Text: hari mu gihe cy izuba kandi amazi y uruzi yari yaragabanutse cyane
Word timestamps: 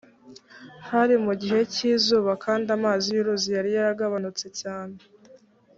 hari 0.89 1.15
mu 1.25 1.33
gihe 1.41 1.59
cy 1.73 1.81
izuba 1.93 2.31
kandi 2.45 2.67
amazi 2.77 3.07
y 3.11 3.19
uruzi 3.21 3.49
yari 3.57 3.69
yaragabanutse 3.77 4.47
cyane 4.61 4.95